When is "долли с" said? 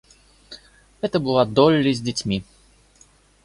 1.45-2.01